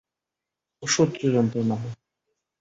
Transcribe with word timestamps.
অসহ্য 0.83 1.19
যন্ত্রণা 1.33 1.75
হয়। 1.75 1.95